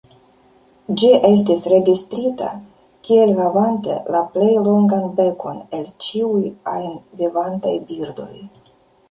[1.01, 2.47] Ĝi estis registrita
[3.09, 6.43] kiel havante la plej longan bekon el ĉiuj
[6.75, 8.33] ajn vivantaj birdoj.